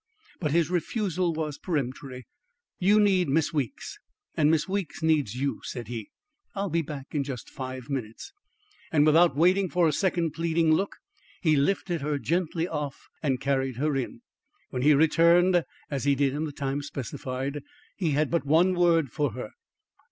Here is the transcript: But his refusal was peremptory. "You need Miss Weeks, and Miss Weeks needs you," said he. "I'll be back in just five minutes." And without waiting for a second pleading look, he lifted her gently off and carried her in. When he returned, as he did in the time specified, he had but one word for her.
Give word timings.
But 0.39 0.49
his 0.51 0.71
refusal 0.71 1.31
was 1.31 1.59
peremptory. 1.59 2.25
"You 2.79 2.99
need 2.99 3.29
Miss 3.29 3.53
Weeks, 3.53 3.99
and 4.35 4.49
Miss 4.49 4.67
Weeks 4.67 5.03
needs 5.03 5.35
you," 5.35 5.61
said 5.63 5.89
he. 5.89 6.09
"I'll 6.55 6.71
be 6.71 6.81
back 6.81 7.13
in 7.13 7.23
just 7.23 7.51
five 7.51 7.87
minutes." 7.87 8.33
And 8.91 9.05
without 9.05 9.35
waiting 9.35 9.69
for 9.69 9.87
a 9.87 9.93
second 9.93 10.31
pleading 10.33 10.71
look, 10.73 10.95
he 11.43 11.55
lifted 11.55 12.01
her 12.01 12.17
gently 12.17 12.67
off 12.67 13.09
and 13.21 13.39
carried 13.39 13.75
her 13.75 13.95
in. 13.95 14.23
When 14.71 14.81
he 14.81 14.95
returned, 14.95 15.65
as 15.91 16.05
he 16.05 16.15
did 16.15 16.33
in 16.33 16.45
the 16.45 16.51
time 16.51 16.81
specified, 16.81 17.61
he 17.95 18.13
had 18.13 18.31
but 18.31 18.43
one 18.43 18.73
word 18.73 19.11
for 19.11 19.33
her. 19.33 19.51